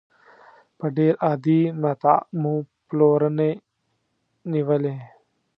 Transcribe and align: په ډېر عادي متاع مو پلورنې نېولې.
په 0.77 0.85
ډېر 0.97 1.13
عادي 1.25 1.61
متاع 1.83 2.19
مو 2.41 2.53
پلورنې 2.87 3.51
نېولې. 4.51 4.95